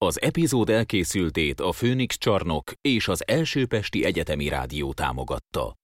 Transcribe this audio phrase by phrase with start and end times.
[0.00, 5.76] Az epizód elkészültét a Főnix Csarnok és az Első Pesti Egyetemi Rádió támogatta.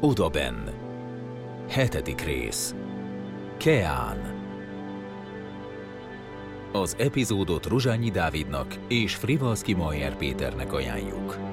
[0.00, 0.74] Odaben.
[1.68, 2.74] Hetedik rész.
[3.56, 4.38] Keán.
[6.72, 11.49] Az epizódot Ruzsányi Dávidnak és Frivalszki Majer Péternek ajánljuk.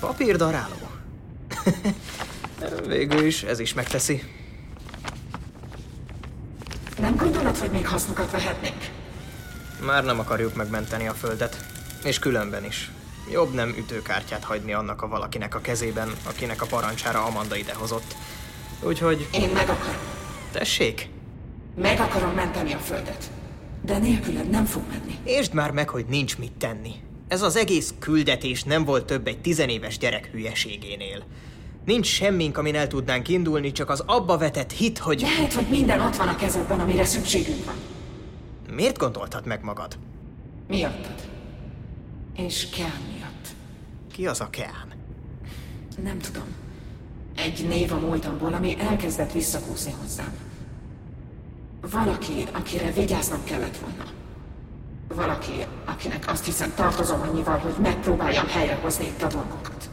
[0.00, 0.88] Papírdaráló?
[2.86, 4.22] Végül is ez is megteszi.
[6.98, 8.90] Nem gondolod, hogy még hasznokat vehetnénk?
[9.86, 11.64] Már nem akarjuk megmenteni a földet.
[12.04, 12.90] És különben is.
[13.30, 18.14] Jobb nem ütőkártyát hagyni annak a valakinek a kezében, akinek a parancsára Amanda idehozott.
[18.82, 19.28] Úgyhogy...
[19.32, 20.00] Én meg akarom.
[20.52, 21.08] Tessék!
[21.76, 23.30] Meg akarom menteni a földet.
[23.82, 25.18] De nélküled nem fog menni.
[25.24, 26.94] Értsd már meg, hogy nincs mit tenni.
[27.28, 31.24] Ez az egész küldetés nem volt több egy tizenéves gyerek hülyeségénél.
[31.84, 35.20] Nincs semmink, amin el tudnánk indulni, csak az abba vetett hit, hogy...
[35.20, 37.74] Lehet, hogy minden ott van a kezedben, amire szükségünk van.
[38.70, 39.98] Miért gondoltad meg magad?
[40.68, 41.28] Miattad.
[42.36, 43.48] És Kean miatt.
[44.12, 44.92] Ki az a Keán?
[46.02, 46.46] Nem tudom.
[47.36, 50.32] Egy név a múltamból, ami elkezdett visszakúszni hozzám.
[51.90, 54.04] Valaki, akire vigyáznom kellett volna.
[55.14, 55.52] Valaki,
[55.84, 59.90] akinek azt hiszem tartozom annyival, hogy megpróbáljam helyrehozni itt a dolgokat.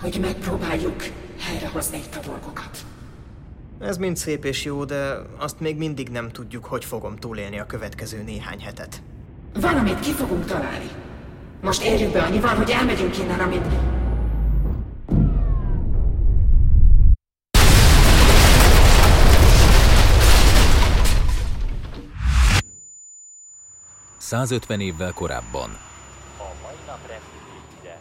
[0.00, 1.02] Hogy megpróbáljuk
[1.38, 2.84] helyrehozni itt a dolgokat.
[3.80, 7.66] Ez mind szép és jó, de azt még mindig nem tudjuk, hogy fogom túlélni a
[7.66, 9.02] következő néhány hetet.
[9.54, 10.90] Valamit ki fogunk találni.
[11.62, 13.95] Most érjük be annyival, hogy elmegyünk innen, amit...
[24.26, 25.78] 150 évvel korábban.
[26.38, 26.98] A mai nap
[27.80, 27.98] ide,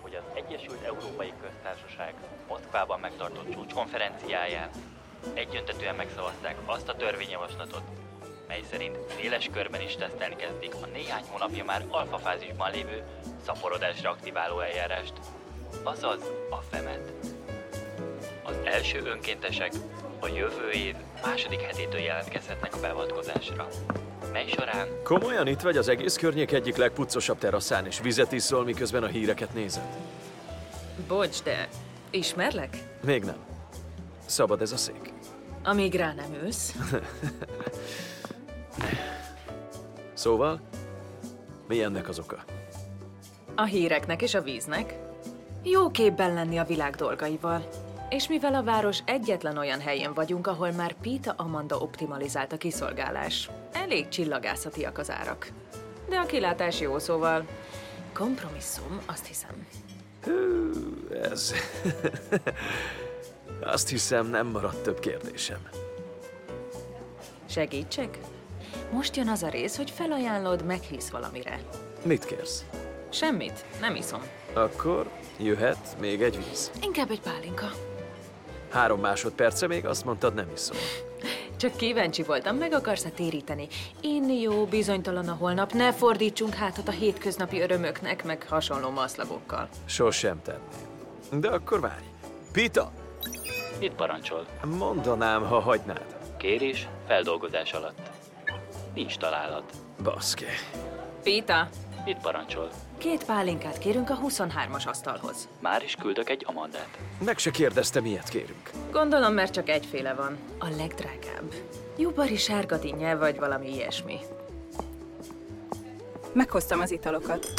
[0.00, 2.14] hogy az Egyesült Európai Köztársaság
[2.48, 4.70] Moszkvában megtartott csúcskonferenciáján
[5.34, 7.82] egyöntetően megszavazták azt a törvényjavaslatot,
[8.48, 13.04] mely szerint széles körben is tesztelni kezdik a néhány hónapja már alfafázisban lévő
[13.44, 15.12] szaporodásra aktiváló eljárást,
[15.82, 17.12] azaz a FEMET.
[18.42, 19.72] Az első önkéntesek
[20.20, 23.68] a jövő év második hetétől jelentkezhetnek a beavatkozásra,
[24.32, 29.02] mely során Komolyan itt vagy az egész környék egyik legpuccosabb teraszán, és vizet iszol, miközben
[29.02, 29.86] a híreket nézed?
[31.08, 31.68] Bocs, de
[32.10, 32.76] ismerlek?
[33.04, 33.36] Még nem.
[34.26, 35.12] Szabad ez a szék.
[35.64, 36.74] Amíg rá nem ülsz.
[40.14, 40.60] Szóval,
[41.68, 42.44] mi ennek az oka?
[43.54, 44.98] A híreknek és a víznek.
[45.62, 47.68] Jó képben lenni a világ dolgaival.
[48.08, 53.50] És mivel a város egyetlen olyan helyen vagyunk, ahol már Pita Amanda optimalizált a kiszolgálás,
[53.92, 55.48] elég csillagászatiak az árak.
[56.08, 57.46] De a kilátás jó, szóval
[58.12, 59.66] kompromisszum, azt hiszem.
[60.22, 60.70] Hű,
[61.22, 61.52] ez...
[63.60, 65.68] Azt hiszem, nem maradt több kérdésem.
[67.48, 68.18] Segítsek?
[68.92, 71.60] Most jön az a rész, hogy felajánlod, meghisz valamire.
[72.04, 72.64] Mit kérsz?
[73.10, 74.22] Semmit, nem iszom.
[74.52, 76.70] Akkor jöhet még egy víz.
[76.80, 77.70] Inkább egy pálinka.
[78.70, 80.76] Három másodperce még azt mondtad, nem iszol.
[81.62, 83.68] Csak kíváncsi voltam, meg akarsz-e téríteni?
[84.00, 89.68] Inni jó, bizonytalan a holnap, ne fordítsunk hátat a hétköznapi örömöknek, meg hasonló maszlagokkal.
[89.84, 91.40] Sosem tenném.
[91.40, 92.04] De akkor várj.
[92.52, 92.92] Pita,
[93.78, 94.46] mit parancsol?
[94.78, 96.06] mondanám, ha hagynád.
[96.36, 98.10] Kérés feldolgozás alatt.
[98.94, 99.72] Nincs találat.
[100.02, 100.44] Baszki.
[101.22, 101.68] Pita,
[102.04, 102.70] Mit parancsol?
[102.98, 105.48] két pálinkát kérünk a 23-as asztalhoz.
[105.60, 106.98] Már is küldök egy amandát.
[107.24, 108.70] Meg se kérdeztem, miért kérünk.
[108.90, 110.36] Gondolom, mert csak egyféle van.
[110.58, 111.54] A legdrágább.
[111.98, 114.18] Jubari sárga dinnye, vagy valami ilyesmi.
[116.32, 117.52] Meghoztam az italokat.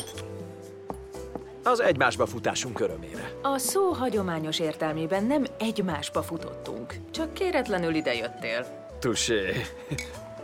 [1.63, 3.31] Az egymásba futásunk örömére.
[3.41, 8.87] A szó hagyományos értelmében nem egymásba futottunk, csak kéretlenül idejöttél.
[8.99, 9.51] Tusé.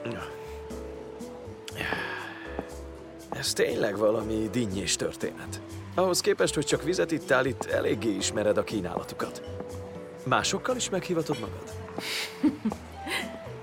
[3.39, 5.61] Ez tényleg valami dinnyés történet.
[5.95, 9.41] Ahhoz képest, hogy csak vizet ittál, itt eléggé ismered a kínálatukat.
[10.25, 11.73] Másokkal is meghivatod magad?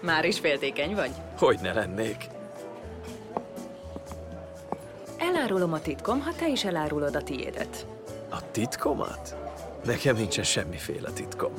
[0.00, 1.11] Már is féltékeny vagy?
[1.38, 2.17] Hogy ne lennék?
[5.19, 7.87] Elárulom a titkom, ha te is elárulod a tiédet.
[8.31, 9.37] A titkomat?
[9.84, 11.52] Nekem nincsen semmiféle titkom.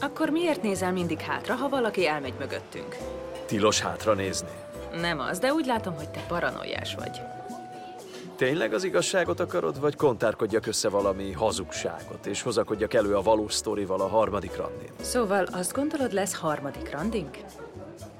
[0.00, 2.96] Akkor miért nézel mindig hátra, ha valaki elmegy mögöttünk?
[3.46, 4.50] Tilos hátra nézni.
[5.00, 7.20] Nem az, de úgy látom, hogy te paranoiás vagy.
[8.38, 14.00] Tényleg az igazságot akarod, vagy kontárkodjak össze valami hazugságot, és hozakodjak elő a valós sztorival
[14.00, 14.90] a harmadik randin?
[15.00, 17.38] Szóval azt gondolod, lesz harmadik randink?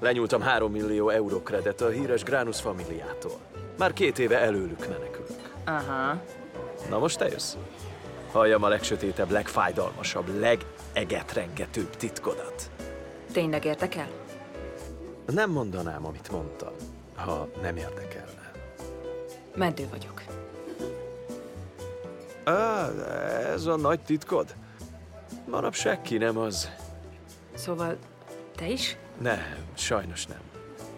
[0.01, 3.39] Lenyúltam 3 millió euró kredet a híres Granus familiától.
[3.79, 5.53] Már két éve előlük menekülök.
[5.65, 6.23] Aha.
[6.91, 7.57] Na most te jössz?
[8.33, 12.71] Halljam a legsötétebb, legfájdalmasabb, legegetrengetőbb titkodat.
[13.33, 14.09] Tényleg érdekel?
[15.27, 16.73] Nem mondanám, amit mondtam,
[17.17, 18.38] ha nem érdekelne.
[19.59, 20.23] Mentő vagyok.
[22.45, 22.89] Á,
[23.53, 24.55] ez a nagy titkod?
[25.47, 26.71] Manapság ki nem az.
[27.55, 27.97] Szóval,
[28.57, 28.97] te is?
[29.21, 30.39] Nem, sajnos nem.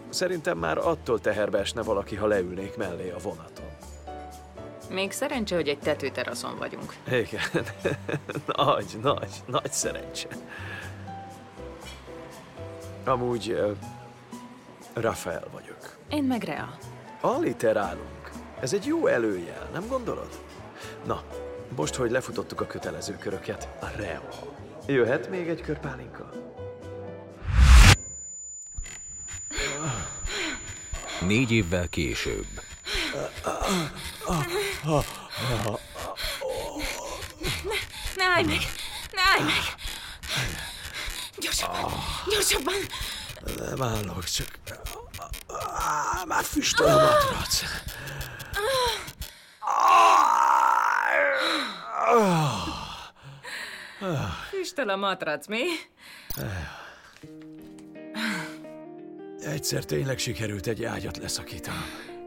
[0.09, 3.65] Szerintem már attól teherbe esne valaki, ha leülnék mellé a vonaton.
[4.89, 6.95] Még szerencse, hogy egy tetőteraszon vagyunk.
[7.07, 7.65] Igen.
[8.65, 10.27] nagy, nagy, nagy szerencse.
[13.05, 13.71] Amúgy uh,
[14.93, 15.97] Rafael vagyok.
[16.09, 16.77] Én meg Rea.
[17.21, 18.20] Alliterálunk.
[18.61, 20.39] Ez egy jó előjel, nem gondolod?
[21.05, 21.23] Na,
[21.75, 24.29] most, hogy lefutottuk a kötelező köröket, a Rea.
[24.85, 26.29] Jöhet még egy kör pálinka?
[31.21, 32.45] Négy évvel később.
[38.15, 38.59] Ne állj meg!
[39.11, 39.75] Ne állj meg!
[41.37, 41.91] Gyorsabban!
[42.29, 42.73] Gyorsabban!
[43.55, 44.47] Nem állok, csak...
[46.27, 47.63] Már füstöl a matrac.
[54.49, 55.63] Füstöl a matrac, mi?
[59.39, 61.83] Egyszer tényleg sikerült egy ágyat leszakítanom.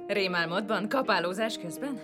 [0.06, 2.00] Rémálmodban, kapálózás közben?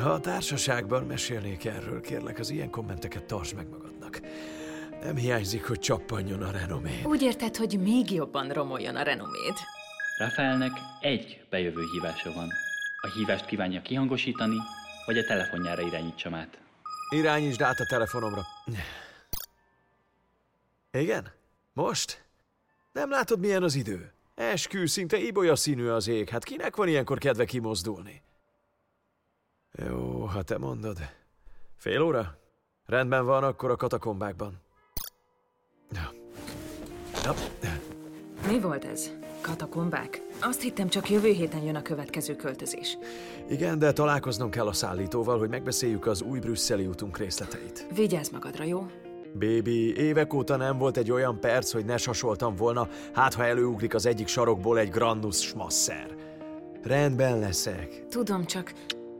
[0.00, 4.20] Ha a társaságban mesélnék erről, kérlek, az ilyen kommenteket tartsd meg magadnak.
[5.02, 7.02] Nem hiányzik, hogy csappanjon a renomé.
[7.04, 9.54] Úgy érted, hogy még jobban romoljon a renoméd.
[10.18, 10.70] Rafaelnek
[11.00, 12.48] egy bejövő hívása van.
[13.06, 14.56] A hívást kívánja kihangosítani,
[15.04, 16.58] vagy a telefonjára irányítsam át.
[17.10, 18.42] Irányítsd át a telefonomra.
[20.90, 21.32] Igen?
[21.72, 22.24] Most?
[22.92, 24.12] Nem látod, milyen az idő?
[24.34, 26.28] Eskü, szinte ibolya színű az ég.
[26.28, 28.22] Hát kinek van ilyenkor kedve kimozdulni?
[29.72, 30.98] Jó, ha te mondod.
[31.76, 32.38] Fél óra?
[32.86, 34.60] Rendben van, akkor a katakombákban.
[35.90, 36.12] Ja.
[37.22, 37.34] Ja.
[38.46, 39.10] Mi volt ez?
[39.46, 40.22] Katakombák?
[40.40, 42.98] Azt hittem, csak jövő héten jön a következő költözés.
[43.48, 47.86] Igen, de találkoznom kell a szállítóval, hogy megbeszéljük az új brüsszeli útunk részleteit.
[47.94, 48.86] Vigyázz magadra, jó?
[49.32, 53.94] Bébi, évek óta nem volt egy olyan perc, hogy ne sasoltam volna, hát ha előugrik
[53.94, 56.14] az egyik sarokból egy Grandus smasszer.
[56.82, 58.72] Rendben leszek, Tudom, csak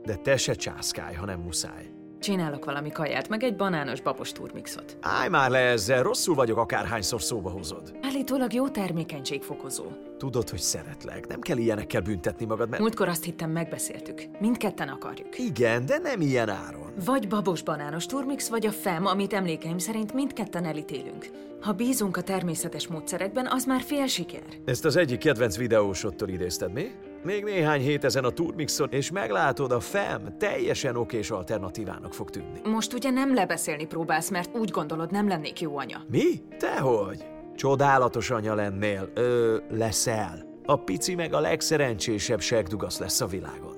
[0.05, 1.96] de te se császkálj, ha nem muszáj.
[2.19, 4.97] Csinálok valami kaját, meg egy banános babos turmixot.
[5.01, 7.97] Állj már le ezzel, rosszul vagyok, akárhányszor szóba hozod.
[8.01, 9.83] Állítólag jó termékenységfokozó.
[10.17, 12.81] Tudod, hogy szeretlek, nem kell ilyenekkel büntetni magad, mert...
[12.81, 14.23] Múltkor azt hittem megbeszéltük.
[14.39, 15.39] Mindketten akarjuk.
[15.39, 16.91] Igen, de nem ilyen áron.
[17.05, 21.29] Vagy babos banános turmix, vagy a FEM, amit emlékeim szerint mindketten elítélünk.
[21.61, 24.43] Ha bízunk a természetes módszerekben, az már fél siker.
[24.65, 26.91] Ezt az egyik kedvenc videósottól idézted, mi?
[27.23, 32.61] Még néhány hét ezen a Turmixon, és meglátod, a FEM teljesen okés alternatívának fog tűnni.
[32.63, 36.03] Most ugye nem lebeszélni próbálsz, mert úgy gondolod, nem lennék jó anya.
[36.11, 36.41] Mi?
[36.57, 37.25] Tehogy?
[37.55, 39.09] Csodálatos anya lennél.
[39.13, 40.45] Ö, leszel.
[40.65, 43.75] A pici meg a legszerencsésebb segdugasz lesz a világon.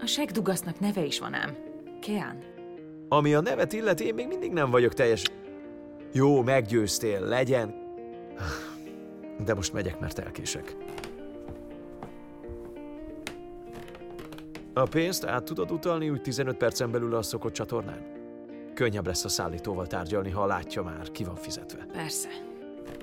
[0.00, 1.56] A segdugasznak neve is van ám.
[2.00, 2.38] Kean.
[3.08, 5.22] Ami a nevet illeti, én még mindig nem vagyok teljes...
[6.12, 7.74] Jó, meggyőztél, legyen.
[9.44, 10.76] De most megyek, mert elkések.
[14.74, 18.20] A pénzt át tudod utalni úgy 15 percen belül a szokott csatornán?
[18.74, 21.86] Könnyebb lesz a szállítóval tárgyalni, ha látja már, ki van fizetve.
[21.92, 22.28] Persze.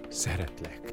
[0.08, 0.92] Szeretlek.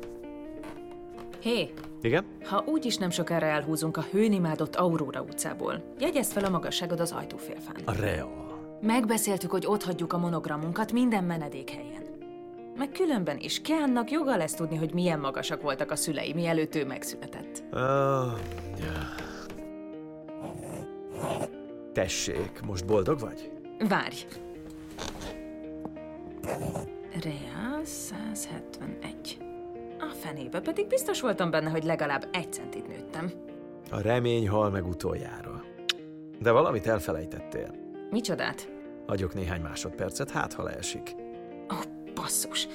[1.40, 2.24] Hé, Igen?
[2.44, 7.76] ha úgyis nem sokára elhúzunk a hőnimádott Aurora utcából, jegyezd fel a magasságod az ajtófélfán.
[7.84, 8.28] A Rea.
[8.80, 12.02] Megbeszéltük, hogy ott hagyjuk a monogramunkat minden menedékhelyen.
[12.76, 16.84] Meg különben is, Keannak joga lesz tudni, hogy milyen magasak voltak a szülei, mielőtt ő
[16.84, 17.62] megszületett.
[17.72, 17.80] Uh,
[18.78, 19.25] ja.
[21.96, 23.50] Tessék, most boldog vagy?
[23.88, 24.26] Várj!
[27.22, 29.38] Rea 171.
[29.98, 33.32] A fenébe pedig biztos voltam benne, hogy legalább egy centit nőttem.
[33.90, 35.64] A remény hal meg utoljára.
[36.38, 37.74] De valamit elfelejtettél.
[38.10, 38.68] Micsodát?
[39.06, 41.14] Hagyok néhány másodpercet, hát ha leesik.
[41.72, 42.68] Ó, oh, basszus.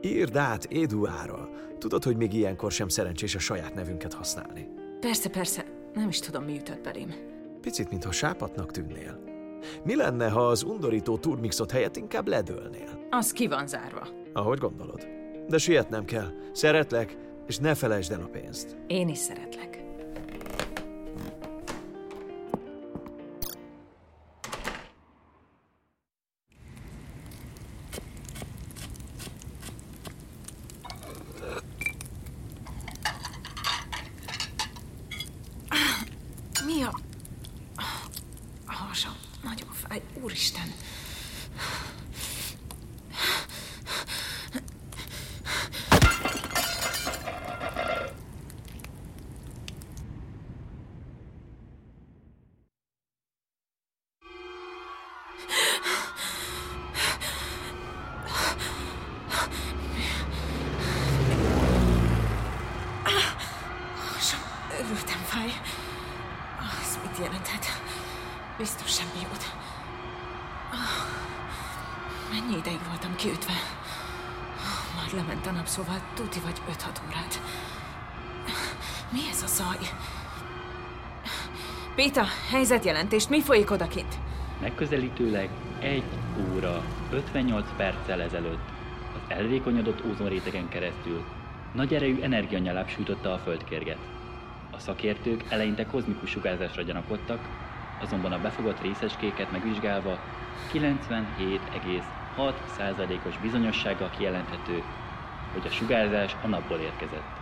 [0.00, 1.48] Írd át Eduára.
[1.78, 4.68] Tudod, hogy még ilyenkor sem szerencsés a saját nevünket használni.
[5.00, 5.75] Persze, persze.
[5.96, 7.14] Nem is tudom, mi ütött belém.
[7.60, 9.22] Picit, mintha sápatnak tűnnél.
[9.84, 13.06] Mi lenne, ha az undorító turmixot helyett inkább ledőlnél?
[13.10, 14.08] Az ki van zárva.
[14.32, 15.06] Ahogy gondolod.
[15.48, 16.28] De sietnem kell.
[16.52, 18.76] Szeretlek, és ne felejtsd el a pénzt.
[18.86, 19.75] Én is szeretlek.
[73.26, 73.52] Kiütve?
[74.96, 77.40] Már lement a nap, szóval tuti vagy 5-6 órát.
[79.12, 79.76] Mi ez a zaj?
[81.94, 84.14] Péta, helyzetjelentést, mi folyik odakint?
[84.60, 86.02] Megközelítőleg 1
[86.54, 88.68] óra 58 perccel ezelőtt
[89.14, 91.24] az elvékonyodott ózonrétegen keresztül
[91.74, 93.98] nagy erejű energianyaláp sújtotta a földkérget.
[94.70, 97.48] A szakértők eleinte kozmikus sugárzásra gyanakodtak,
[98.02, 100.18] azonban a befogott részecskéket megvizsgálva
[102.36, 104.82] 97,6%-os bizonyossággal kijelenthető,
[105.52, 107.34] hogy a sugárzás a napból érkezett.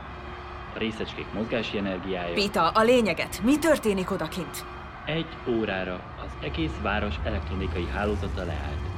[0.74, 4.64] A részecskék mozgási energiája Péta, a lényeget, mi történik odakint?
[5.04, 8.88] egy órára az egész város elektronikai hálózata leállt.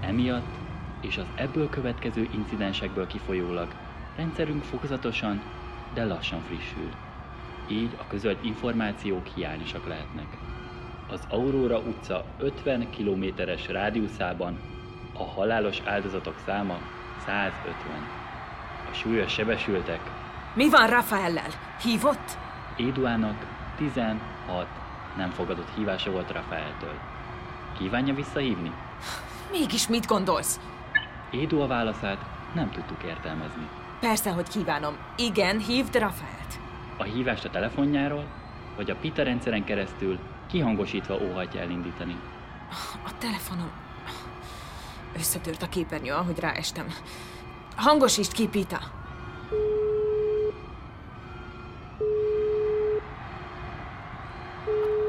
[0.00, 0.54] Emiatt
[1.00, 3.68] és az ebből következő incidensekből kifolyólag
[4.16, 5.42] rendszerünk fokozatosan,
[5.94, 6.88] de lassan frissül.
[7.68, 10.26] Így a közölt információk hiányosak lehetnek.
[11.10, 14.58] Az Aurora utca 50 kilométeres rádiuszában
[15.18, 16.78] a halálos áldozatok száma
[17.26, 17.74] 150.
[18.90, 20.00] A súlyos sebesültek
[20.54, 21.50] Mi van Rafaellel?
[21.82, 22.38] Hívott?
[22.76, 24.66] Éduának 16
[25.16, 26.94] nem fogadott hívása volt Rafaeltől.
[27.78, 28.72] Kívánja visszahívni?
[29.50, 30.60] Mégis mit gondolsz?
[31.30, 32.18] Édu a válaszát
[32.54, 33.68] nem tudtuk értelmezni.
[34.00, 34.96] Persze, hogy kívánom.
[35.16, 36.58] Igen, hívd Rafaelt.
[36.96, 38.24] A hívást a telefonjáról,
[38.76, 42.16] vagy a Pita rendszeren keresztül kihangosítva óhajtja elindítani.
[43.04, 43.83] A telefonom...
[45.16, 46.86] Összetört a képernyő, ahogy ráestem.
[47.76, 48.80] Hangosítsd ki, Pita!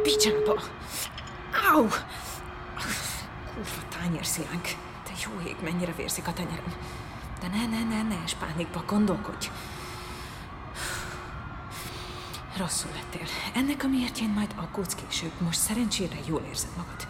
[0.03, 0.59] Picsába!
[1.73, 1.87] Au!
[3.53, 4.63] Kurva tányérszilánk.
[5.03, 6.73] Te jó ég, mennyire vérzik a tenyerem.
[7.41, 9.49] De ne, ne, ne, ne, es pánikba, gondolkodj.
[12.57, 13.27] Rosszul lettél.
[13.53, 15.31] Ennek a miértjén majd aggódsz később.
[15.39, 17.07] Most szerencsére jól érzed magad.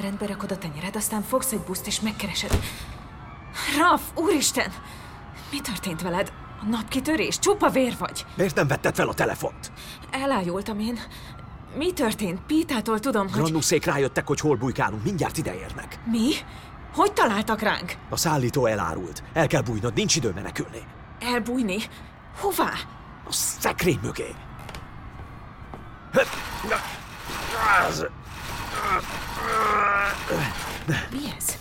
[0.00, 2.58] Rendbe rakod a tenyered, aztán fogsz egy buszt és megkeresed.
[3.78, 4.72] Raf, úristen!
[5.50, 6.32] Mi történt veled?
[6.60, 7.38] A napkitörés?
[7.38, 8.26] Csupa vér vagy.
[8.36, 9.72] Miért nem vetted fel a telefont?
[10.10, 10.98] Elájultam én.
[11.76, 12.40] Mi történt?
[12.46, 13.40] Pítától tudom, hogy...
[13.40, 15.98] Grannuszék rájöttek, hogy hol bujkálunk, mindjárt ideérnek.
[16.10, 16.30] Mi?
[16.94, 17.94] Hogy találtak ránk?
[18.10, 19.22] A szállító elárult.
[19.32, 20.82] El kell bújnod, nincs idő menekülni.
[21.20, 21.78] Elbújni?
[22.40, 22.70] Hová?
[23.26, 24.34] A szekrény mögé.
[31.10, 31.58] Mi ez?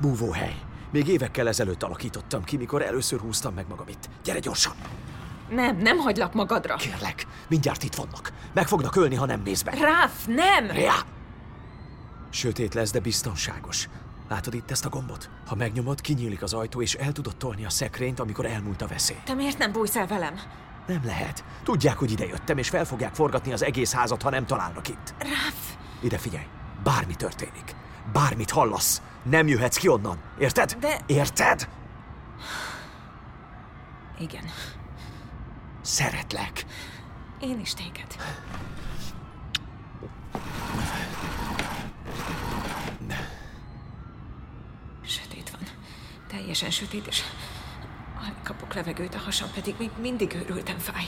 [0.00, 0.54] Búvóhely.
[0.90, 4.08] Még évekkel ezelőtt alakítottam ki, mikor először húztam meg magam itt.
[4.24, 4.72] Gyere gyorsan!
[5.50, 6.76] Nem, nem hagylak magadra.
[6.76, 8.32] Kérlek, mindjárt itt vannak.
[8.52, 9.70] Meg fognak ölni, ha nem néz be.
[9.70, 10.66] Ráf, nem!
[10.66, 10.94] Rea!
[12.30, 13.88] Sötét lesz, de biztonságos.
[14.28, 15.30] Látod itt ezt a gombot?
[15.46, 19.16] Ha megnyomod, kinyílik az ajtó, és el tudod tolni a szekrényt, amikor elmúlt a veszély.
[19.24, 20.34] Te miért nem bújsz el velem?
[20.86, 21.44] Nem lehet.
[21.62, 25.14] Tudják, hogy ide jöttem, és fel fogják forgatni az egész házat, ha nem találnak itt.
[25.18, 25.71] Ráf!
[26.02, 26.46] Ide figyelj,
[26.82, 27.74] bármi történik.
[28.12, 30.18] Bármit hallasz, nem jöhetsz ki onnan.
[30.38, 30.76] Érted?
[30.80, 31.68] De- Érted?
[34.18, 34.44] Igen,
[35.80, 36.64] Szeretlek.
[37.40, 38.16] én is téged.
[45.04, 45.60] Sötét van.
[46.28, 47.22] Teljesen sötét, és
[48.20, 51.04] alig kapok levegőt, a hasam pedig még mindig őrültem fáj.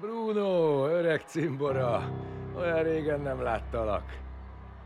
[0.00, 2.10] Bruno, öreg cimbora,
[2.56, 4.18] olyan régen nem láttalak.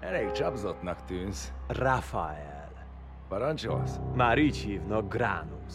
[0.00, 1.52] Elég csapzottnak tűnsz.
[1.68, 2.72] Rafael.
[3.28, 3.98] Parancsolsz?
[4.14, 5.74] Már így hívnak Granus.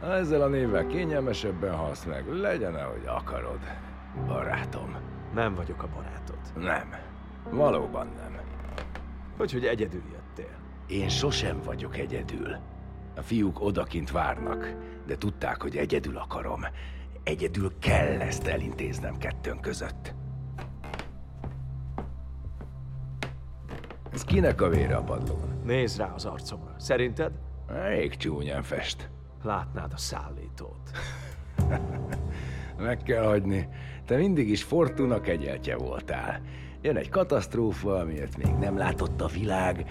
[0.00, 3.58] Ha ezzel a névvel kényelmesebben halsz meg, legyen ahogy akarod.
[4.26, 4.96] Barátom.
[5.34, 6.38] Nem vagyok a barátod.
[6.56, 6.94] Nem.
[7.50, 8.34] Valóban nem.
[9.36, 10.56] Hogy, hogy egyedül jöttél.
[10.86, 12.56] Én sosem vagyok egyedül.
[13.16, 14.74] A fiúk odakint várnak,
[15.06, 16.60] de tudták, hogy egyedül akarom.
[17.24, 20.14] Egyedül kell ezt elintéznem kettőnk között.
[24.12, 25.60] Ez kinek a vére a padlón?
[25.64, 26.74] Nézd rá az arcomra.
[26.78, 27.32] Szerinted?
[27.68, 29.10] Elég csúnyán fest.
[29.42, 30.90] Látnád a szállítót.
[32.78, 33.68] Meg kell hagyni.
[34.06, 36.40] Te mindig is Fortuna kegyeltje voltál.
[36.82, 39.86] Jön egy katasztrófa, amilyet még nem látott a világ,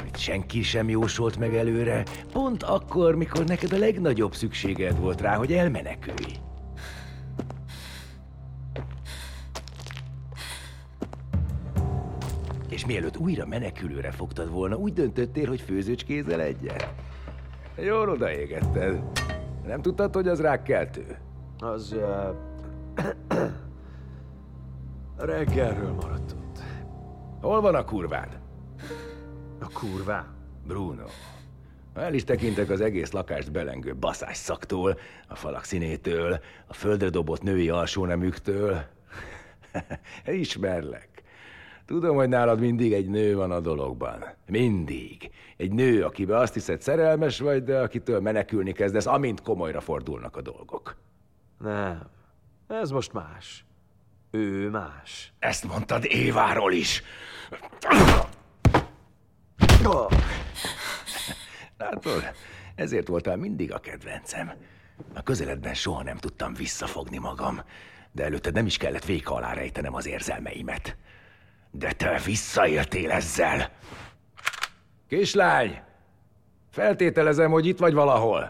[0.00, 5.36] amit senki sem jósolt meg előre, pont akkor, mikor neked a legnagyobb szükséged volt rá,
[5.36, 6.36] hogy elmenekülj.
[12.74, 16.94] És mielőtt újra menekülőre fogtad volna, úgy döntöttél, hogy főzőcskézzel egyet.
[17.76, 19.02] Jól odaégetted.
[19.66, 21.18] Nem tudtad, hogy az rákkeltő?
[21.58, 21.92] Az...
[21.92, 22.34] Uh,
[25.34, 26.58] reggelről maradt ott.
[27.40, 28.38] Hol van a kurvád?
[29.60, 30.26] A kurvá?
[30.66, 31.06] Bruno.
[31.94, 37.42] El is tekintek az egész lakást belengő baszás szaktól, a falak színétől, a földre dobott
[37.42, 38.84] női alsónemüktől.
[40.26, 41.13] Ismerlek.
[41.86, 44.24] Tudom, hogy nálad mindig egy nő van a dologban.
[44.46, 45.30] Mindig.
[45.56, 50.42] Egy nő, akibe azt hiszed szerelmes vagy, de akitől menekülni kezdesz, amint komolyra fordulnak a
[50.42, 50.96] dolgok.
[51.58, 52.08] Nem.
[52.66, 53.64] Ez most más.
[54.30, 55.32] Ő más.
[55.38, 57.02] Ezt mondtad Éváról is.
[61.78, 62.22] Látod,
[62.74, 64.52] ezért voltál mindig a kedvencem.
[65.14, 67.60] A közeledben soha nem tudtam visszafogni magam,
[68.12, 70.96] de előtte nem is kellett véka alá rejtenem az érzelmeimet.
[71.76, 73.70] De te visszaéltél ezzel.
[75.08, 75.80] Kislány,
[76.70, 78.40] feltételezem, hogy itt vagy valahol.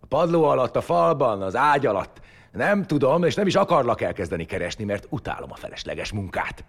[0.00, 2.20] A padló alatt, a falban, az ágy alatt.
[2.52, 6.64] Nem tudom, és nem is akarlak elkezdeni keresni, mert utálom a felesleges munkát.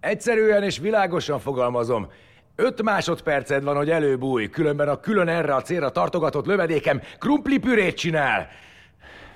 [0.00, 2.10] Egyszerűen és világosan fogalmazom,
[2.56, 7.96] öt másodperced van, hogy előbújj, különben a külön erre a célra tartogatott lövedékem krumpli pürét
[7.96, 8.48] csinál.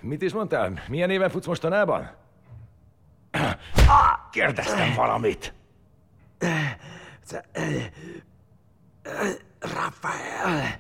[0.01, 0.73] Mit is mondtál?
[0.89, 2.11] Milyen éven futsz mostanában?
[4.31, 5.55] Kérdeztem valamit.
[9.61, 10.79] Rafael.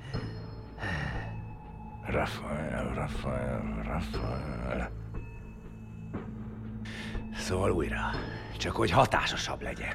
[2.07, 4.91] Rafael, Rafael, Rafael.
[7.37, 8.11] Szóval újra,
[8.59, 9.93] csak hogy hatásosabb legyen.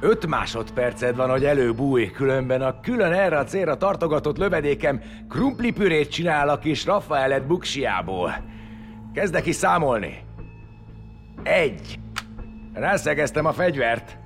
[0.00, 6.48] Öt másodperced van, hogy előbújj, különben a külön erre a célra tartogatott lövedékem krumplipürét csinál
[6.48, 8.32] a kis Rafaelet buksiából.
[9.14, 10.24] Kezdek is számolni.
[11.42, 11.98] Egy.
[12.72, 14.18] Rászegeztem a fegyvert.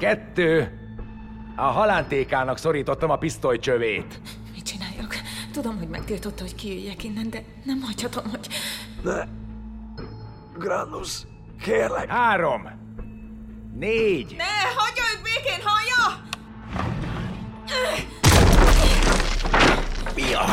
[0.00, 0.78] Kettő.
[1.56, 4.20] A halántékának szorítottam a pisztolycsövét.
[4.54, 5.14] Mit csináljak?
[5.52, 8.48] Tudom, hogy megtiltotta, hogy kiüljek innen, de nem hagyhatom, hogy...
[9.02, 9.24] Ne.
[10.58, 11.22] Granus,
[11.62, 12.08] kérlek.
[12.08, 12.68] Három.
[13.74, 14.34] Négy.
[14.36, 14.44] Ne,
[14.76, 16.22] hagyja őt békén, hallja!
[20.14, 20.44] Mi a...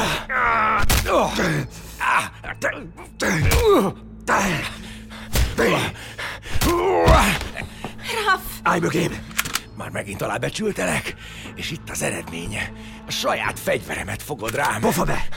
[8.25, 8.41] Raff!
[8.63, 9.35] Állj mögém!
[9.87, 11.15] Már megint alábecsültelek,
[11.55, 12.71] és itt az eredménye.
[13.05, 14.81] A saját fegyveremet fogod rám.
[14.81, 15.27] Pofa be!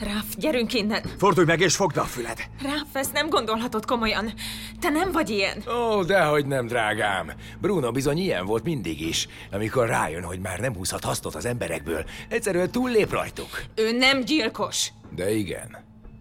[0.00, 1.02] Raff, gyerünk innen!
[1.18, 2.38] Fordulj meg és fogd a füled!
[2.62, 4.32] Raff, ezt nem gondolhatod komolyan.
[4.80, 5.62] Te nem vagy ilyen.
[5.68, 7.32] Ó, dehogy nem, drágám.
[7.60, 9.28] Bruno bizony ilyen volt mindig is.
[9.52, 13.62] Amikor rájön, hogy már nem húzhat hasznot az emberekből, egyszerűen túllép rajtuk.
[13.74, 14.88] Ő nem gyilkos.
[15.14, 15.76] De igen,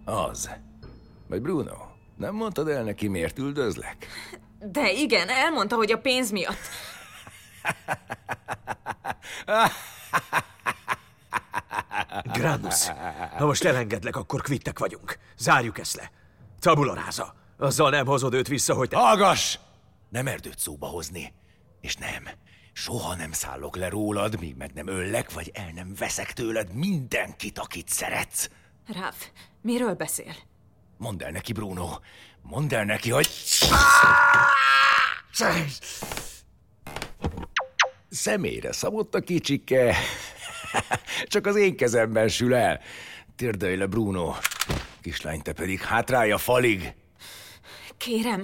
[0.05, 0.49] az.
[1.29, 1.77] Vagy Bruno,
[2.17, 4.07] nem mondtad el neki, miért üldözlek?
[4.59, 6.67] De igen, elmondta, hogy a pénz miatt.
[12.23, 12.87] Granus,
[13.37, 15.19] ha most elengedlek, akkor kvittek vagyunk.
[15.37, 16.11] Zárjuk ezt le.
[16.59, 17.35] Tabula ráza.
[17.57, 18.97] Azzal nem hozod őt vissza, hogy te...
[18.97, 19.57] Hallgass!
[20.09, 21.33] Nem erdőt szóba hozni.
[21.81, 22.29] És nem,
[22.73, 27.59] soha nem szállok le rólad, míg meg nem öllek, vagy el nem veszek tőled mindenkit,
[27.59, 28.49] akit szeretsz.
[28.87, 29.15] Raff,
[29.61, 30.35] miről beszél?
[30.97, 31.89] Mondd el neki, Bruno.
[32.41, 33.29] Mondd el neki, hogy...
[38.15, 39.95] Személyre szabott a kicsike.
[41.27, 42.79] Csak az én kezemben sül el.
[43.35, 44.33] Térdelj le, Bruno.
[45.01, 46.93] Kislány, te pedig hátrálj a falig.
[47.97, 48.43] Kérem,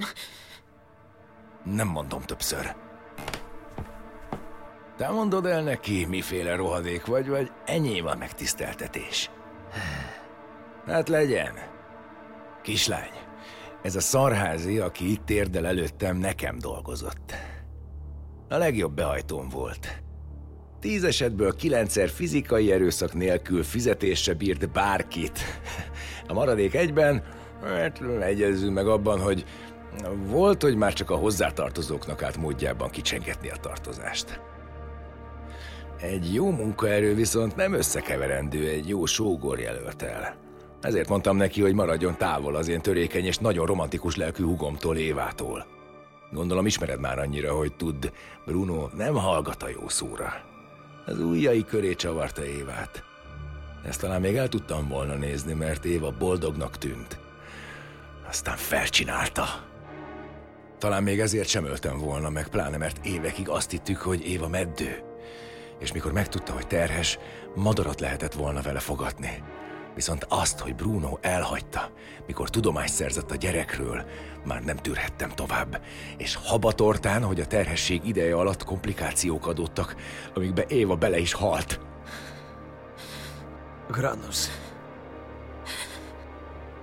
[1.64, 2.74] Nem mondom többször.
[4.96, 9.30] Te mondod el neki, miféle rohadék vagy, vagy enyém a megtiszteltetés.
[10.86, 11.54] Hát legyen.
[12.62, 13.12] Kislány,
[13.82, 17.51] ez a szarházi, aki itt térdel előttem, nekem dolgozott.
[18.52, 20.02] A legjobb behajtóm volt.
[20.80, 25.38] Tíz esetből kilencszer fizikai erőszak nélkül fizetésre bírt bárkit.
[26.28, 27.22] A maradék egyben,
[27.62, 29.44] hát egyezzünk meg abban, hogy
[30.26, 34.40] volt, hogy már csak a hozzátartozóknak állt módjában kicsengetni a tartozást.
[36.00, 40.36] Egy jó munkaerő viszont nem összekeverendő egy jó sógor jelölt el.
[40.80, 45.80] Ezért mondtam neki, hogy maradjon távol az én törékeny és nagyon romantikus lelkű hugomtól, Évától.
[46.32, 48.06] Gondolom ismered már annyira, hogy tudd,
[48.44, 50.32] Bruno nem hallgat a jó szóra.
[51.06, 53.04] Az ujjai köré csavarta Évát.
[53.84, 57.18] Ezt talán még el tudtam volna nézni, mert Éva boldognak tűnt.
[58.28, 59.44] Aztán felcsinálta.
[60.78, 65.02] Talán még ezért sem öltem volna meg, pláne mert évekig azt hittük, hogy Éva meddő.
[65.78, 67.18] És mikor megtudta, hogy terhes,
[67.54, 69.42] madarat lehetett volna vele fogatni.
[69.94, 71.90] Viszont azt, hogy Bruno elhagyta,
[72.26, 74.04] mikor tudomást szerzett a gyerekről,
[74.44, 75.82] már nem tűrhettem tovább.
[76.16, 79.96] És habatortán, hogy a terhesség ideje alatt komplikációk adottak,
[80.34, 81.80] amikbe Éva bele is halt.
[83.90, 84.46] Granus.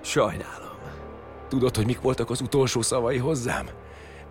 [0.00, 0.78] Sajnálom.
[1.48, 3.68] Tudod, hogy mik voltak az utolsó szavai hozzám?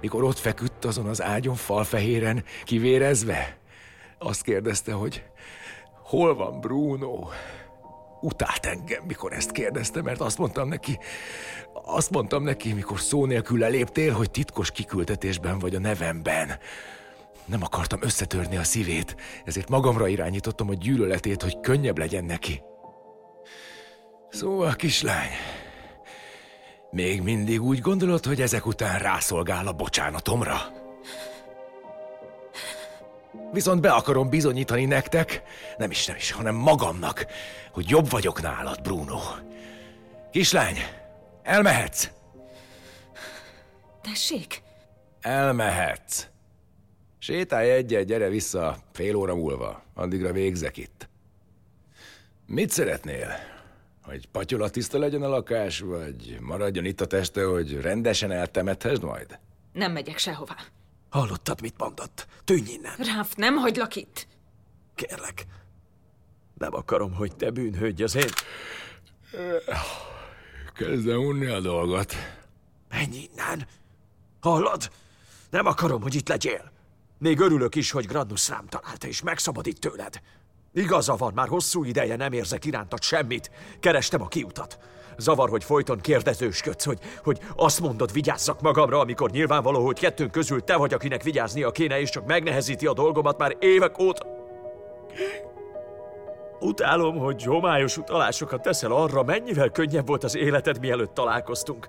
[0.01, 3.57] Mikor ott feküdt azon az ágyon falfehéren, kivérezve?
[4.17, 5.23] Azt kérdezte, hogy
[6.03, 7.27] hol van Bruno?
[8.21, 10.99] Utált engem, mikor ezt kérdezte, mert azt mondtam neki,
[11.73, 16.59] azt mondtam neki, mikor szó nélkül leléptél, hogy titkos kiküldetésben vagy a nevemben.
[17.45, 22.61] Nem akartam összetörni a szívét, ezért magamra irányítottam a gyűlöletét, hogy könnyebb legyen neki.
[24.29, 25.29] Szóval, kislány,
[26.91, 30.57] még mindig úgy gondolod, hogy ezek után rászolgál a bocsánatomra?
[33.51, 35.43] Viszont be akarom bizonyítani nektek,
[35.77, 37.25] nem is nem is, hanem magamnak,
[37.71, 39.19] hogy jobb vagyok nálad, Bruno.
[40.31, 40.77] Kislány,
[41.43, 42.09] elmehetsz?
[44.01, 44.61] Tessék?
[45.21, 46.27] Elmehetsz.
[47.19, 49.83] Sétálj egyet, gyere vissza fél óra múlva.
[49.93, 51.09] Addigra végzek itt.
[52.45, 53.31] Mit szeretnél?
[54.03, 59.39] Hogy patyolat tiszta legyen a lakás, vagy maradjon itt a teste, hogy rendesen eltemethesd majd?
[59.73, 60.55] Nem megyek sehová.
[61.09, 62.27] Hallottad, mit mondott?
[62.43, 62.95] Tűnj innen!
[62.97, 64.27] Ráf, nem hagylak itt.
[64.95, 65.45] Kérlek.
[66.57, 68.29] Nem akarom, hogy te bűnhődj az én...
[70.73, 72.13] Kezdem unni a dolgot.
[72.89, 73.67] Menj innen!
[74.39, 74.91] Hallod?
[75.49, 76.71] Nem akarom, hogy itt legyél.
[77.17, 80.21] Még örülök is, hogy Grannus rám találta, és megszabadít tőled.
[80.73, 83.51] Igaza van, már hosszú ideje nem érzek irántad semmit.
[83.79, 84.79] Kerestem a kiutat.
[85.19, 90.63] Zavar, hogy folyton kérdezősködsz, hogy, hogy azt mondod, vigyázzak magamra, amikor nyilvánvaló, hogy kettőnk közül
[90.63, 94.25] te vagy, akinek vigyáznia kéne, és csak megnehezíti a dolgomat már évek óta.
[96.59, 101.87] Utálom, hogy homályos utalásokat teszel arra, mennyivel könnyebb volt az életed, mielőtt találkoztunk.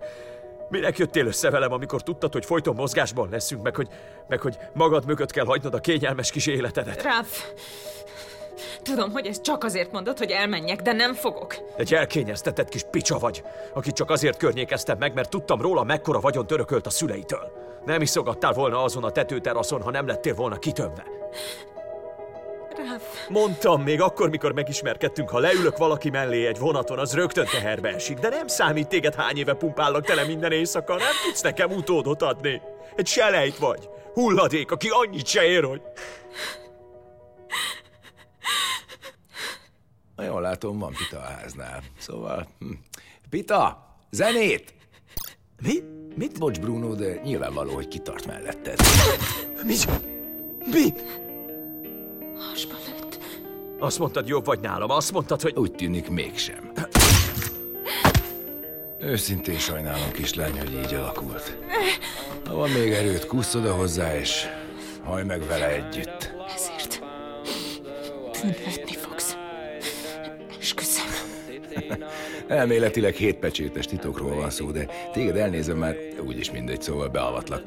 [0.68, 3.88] Minek jöttél össze velem, amikor tudtad, hogy folyton mozgásban leszünk, meg hogy,
[4.28, 7.02] meg hogy magad mögött kell hagynod a kényelmes kis életedet?
[7.02, 7.44] Ráf,
[8.82, 11.54] tudom, hogy ezt csak azért mondod, hogy elmenjek, de nem fogok.
[11.76, 13.42] Egy elkényeztetett kis picsa vagy,
[13.74, 17.52] akit csak azért környékeztem meg, mert tudtam róla, mekkora vagyon törökölt a szüleitől.
[17.84, 21.04] Nem iszogattál volna azon a tetőteraszon, ha nem lettél volna kitömve.
[22.76, 27.88] Ráf, Mondtam még akkor, mikor megismerkedtünk, ha leülök valaki mellé egy vonaton, az rögtön teherbe
[27.88, 32.22] esik, de nem számít téged hány éve pumpállak tele minden éjszaka, nem tudsz nekem utódot
[32.22, 32.62] adni.
[32.96, 35.80] Egy selejt vagy, hulladék, aki annyit se ér, hogy...
[40.20, 41.82] Na jól látom, van Pita a háznál.
[41.98, 42.48] Szóval...
[42.58, 42.70] Hm.
[43.30, 43.86] Pita!
[44.10, 44.74] Zenét!
[45.62, 45.82] Mi?
[46.14, 46.38] Mit?
[46.38, 48.80] Bocs, Bruno, de nyilvánvaló, hogy kitart melletted.
[49.64, 49.74] Mi?
[50.66, 50.92] Mi?
[52.36, 53.18] hasba lőtt.
[53.78, 55.54] Azt mondtad, jobb vagy nálam, azt mondtad, hogy...
[55.56, 56.72] Úgy tűnik mégsem.
[58.98, 61.58] Őszintén sajnálom, kislány, hogy így alakult.
[62.46, 64.46] Ha van még erőt, kúsz oda hozzá, és
[65.04, 66.32] haj meg vele együtt.
[66.54, 67.02] Ezért.
[68.66, 68.99] Esküszöm.
[72.48, 77.62] Elméletileg hétpecsétes titokról van szó, de téged elnézem már, úgyis mindegy, szóval beavatlak.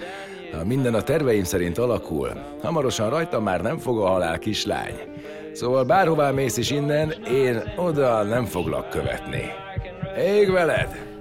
[0.52, 2.32] Ha minden a terveim szerint alakul,
[2.62, 4.94] hamarosan rajtam már nem fog a halál kislány.
[5.54, 9.42] Szóval bárhová mész is innen, én oda nem foglak követni.
[10.18, 11.13] Ég veled!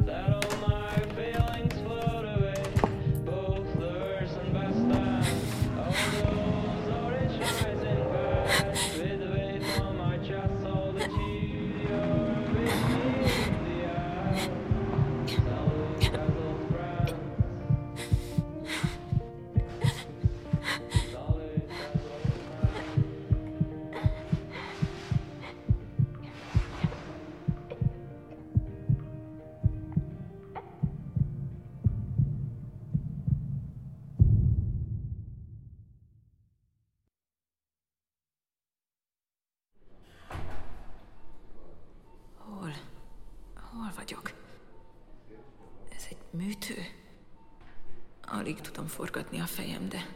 [48.42, 50.06] Alig tudom forgatni a fejem, de...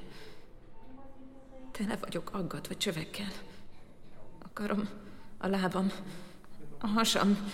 [1.72, 3.32] Tele vagyok aggatva csövekkel.
[4.42, 4.88] A karom,
[5.38, 5.92] a lábam,
[6.78, 7.52] a hasam,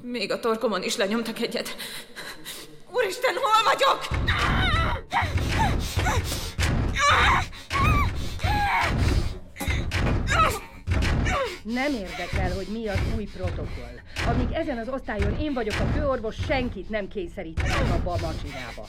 [0.00, 1.76] még a torkomon is lenyomtak egyet.
[2.90, 4.32] Úristen, hol vagyok?
[11.64, 14.00] Nem érdekel, hogy mi az új protokoll.
[14.26, 18.86] Amíg ezen az osztályon én vagyok a főorvos, senkit nem kényszeríthetek abba a macsinába.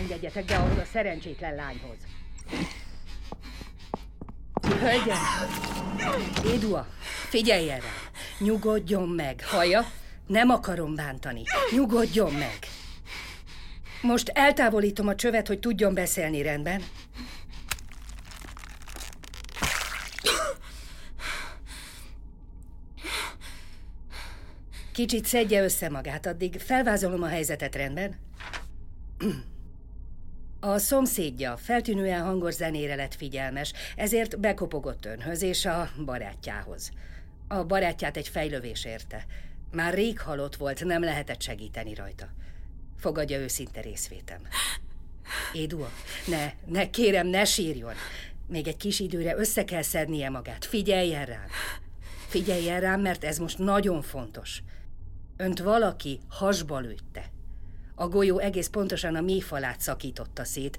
[0.00, 1.96] Engedjetek be ahhoz a szerencsétlen lányhoz.
[4.80, 5.16] Hölgyem!
[6.54, 6.86] Édua,
[7.28, 7.92] figyelj erre!
[8.38, 9.84] Nyugodjon meg, haja?
[10.26, 11.42] Nem akarom bántani.
[11.72, 12.58] Nyugodjon meg!
[14.02, 16.82] Most eltávolítom a csövet, hogy tudjon beszélni rendben.
[24.96, 28.16] Kicsit szedje össze magát, addig felvázolom a helyzetet rendben.
[30.60, 36.90] A szomszédja feltűnően hangos zenére lett figyelmes, ezért bekopogott önhöz és a barátjához.
[37.48, 39.26] A barátját egy fejlövés érte.
[39.72, 42.28] Már rég halott volt, nem lehetett segíteni rajta.
[42.98, 44.40] Fogadja őszinte részvétem.
[45.52, 45.90] Édua,
[46.26, 47.94] ne, ne, kérem, ne sírjon.
[48.46, 50.64] Még egy kis időre össze kell szednie magát.
[50.64, 51.46] Figyeljen rám.
[52.28, 54.62] Figyeljen rám, mert ez most nagyon fontos.
[55.36, 57.30] Önt valaki hasba lőtte.
[57.94, 60.78] A golyó egész pontosan a mély falát szakította szét,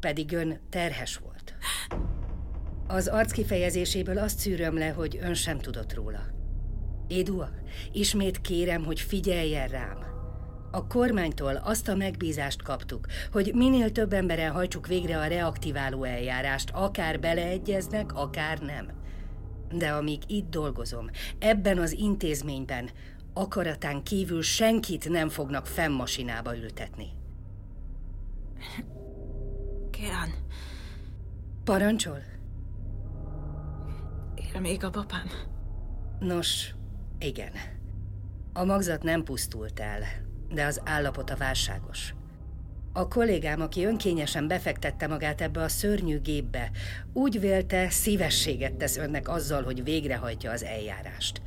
[0.00, 1.54] pedig ön terhes volt.
[2.86, 6.20] Az arc kifejezéséből azt szűröm le, hogy ön sem tudott róla.
[7.06, 7.50] Édua,
[7.92, 9.98] ismét kérem, hogy figyeljen rám.
[10.70, 16.70] A kormánytól azt a megbízást kaptuk, hogy minél több emberen hajtsuk végre a reaktiváló eljárást,
[16.72, 18.90] akár beleegyeznek, akár nem.
[19.72, 22.90] De amíg itt dolgozom, ebben az intézményben,
[23.32, 27.06] akaratán kívül senkit nem fognak fennmasinába ültetni.
[29.90, 30.30] Kérán,
[31.64, 32.22] Parancsol?
[34.54, 35.26] él még a papám?
[36.18, 36.74] Nos,
[37.18, 37.52] igen.
[38.52, 40.02] A magzat nem pusztult el,
[40.50, 42.14] de az állapota válságos.
[42.92, 46.70] A kollégám, aki önkényesen befektette magát ebbe a szörnyű gépbe,
[47.12, 51.42] úgy vélte, szívességet tesz önnek azzal, hogy végrehajtja az eljárást.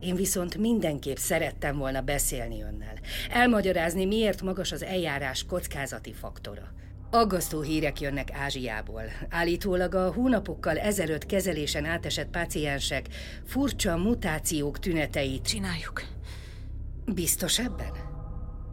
[0.00, 2.94] Én viszont mindenképp szerettem volna beszélni önnel.
[3.30, 6.72] Elmagyarázni, miért magas az eljárás kockázati faktora.
[7.10, 9.02] Aggasztó hírek jönnek Ázsiából.
[9.28, 13.06] Állítólag a hónapokkal ezelőtt kezelésen átesett páciensek
[13.44, 16.02] furcsa mutációk tüneteit Csináljuk.
[17.06, 17.92] Biztos ebben?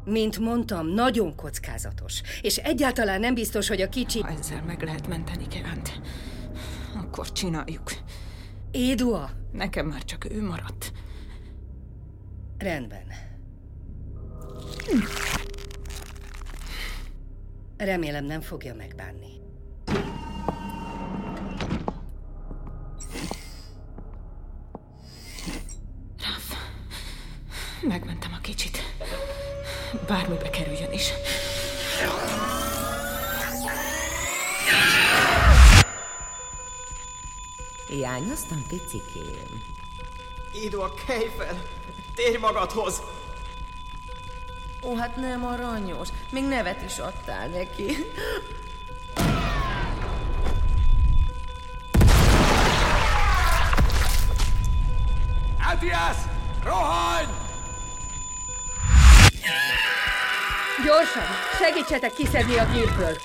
[0.05, 2.21] Mint mondtam, nagyon kockázatos.
[2.41, 4.19] És egyáltalán nem biztos, hogy a kicsi...
[4.19, 6.01] Ha ezzel meg lehet menteni Keránt,
[6.95, 7.91] akkor csináljuk.
[8.71, 9.29] Édua!
[9.51, 10.91] Nekem már csak ő maradt.
[12.57, 13.07] Rendben.
[17.77, 19.33] Remélem nem fogja megbánni.
[27.81, 28.77] Megmentem a kicsit.
[30.07, 31.11] Bármibe kerüljön is.
[37.87, 39.61] Hiányoztam, picikém.
[40.63, 41.61] Idó, kelj fel!
[42.15, 43.01] Térj magadhoz!
[44.84, 46.08] Ó, hát nem aranyos.
[46.32, 47.97] Még nevet is adtál neki.
[55.73, 56.17] Atias!
[56.63, 57.28] Rohanj!
[60.86, 61.23] Gyorsan!
[61.60, 63.17] Segítsetek kiszedni a gépből!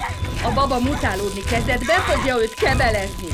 [0.42, 3.29] A baba mutálódni kezdett, be fogja őt kebelezni!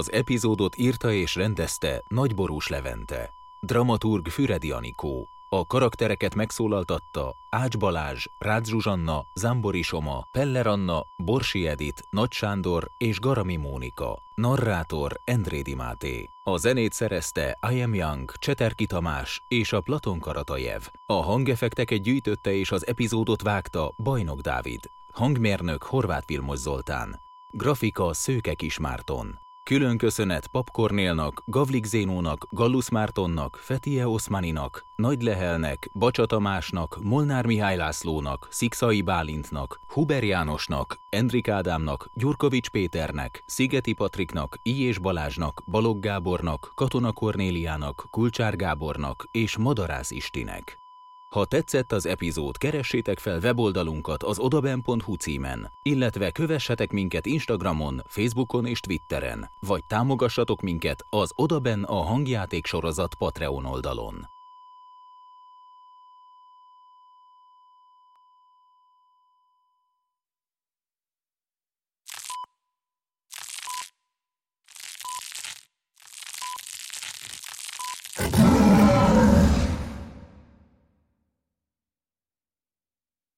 [0.00, 3.34] Az epizódot írta és rendezte Nagyborús Levente.
[3.58, 5.30] Dramaturg Füredi Anikó.
[5.48, 12.90] A karaktereket megszólaltatta Ács Balázs, Rácz Zsuzsanna, Zambori Soma, Peller Anna, Borsi Edit, Nagy Sándor
[12.96, 14.22] és Garami Mónika.
[14.34, 16.30] Narrátor Endrédi Máté.
[16.42, 20.82] A zenét szerezte I Am Young, Cseterki Tamás és a Platon Karatajev.
[21.06, 24.90] A hangeffekteket gyűjtötte és az epizódot vágta Bajnok Dávid.
[25.12, 27.22] Hangmérnök Horváth Vilmos Zoltán.
[27.52, 29.38] Grafika Szőke Kismárton.
[29.70, 37.46] Külön köszönet Pap Kornélnak, Gavlik Zénónak, Gallus Mártonnak, Fetie Oszmaninak, Nagy Lehelnek, Bacsa Tamásnak, Molnár
[37.46, 46.00] Mihály Lászlónak, Szikszai Bálintnak, Huber Jánosnak, Endrik Ádámnak, Gyurkovics Péternek, Szigeti Patriknak, Ijés Balázsnak, Balogh
[46.00, 50.79] Gábornak, Katona Kornéliának, Kulcsár Gábornak és Madarász Istinek.
[51.34, 58.66] Ha tetszett az epizód, keressétek fel weboldalunkat az odaben.hu címen, illetve kövessetek minket Instagramon, Facebookon
[58.66, 64.28] és Twitteren, vagy támogassatok minket az Odaben a hangjáték sorozat Patreon oldalon.